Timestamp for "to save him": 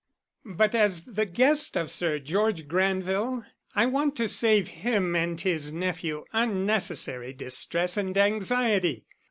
4.15-5.15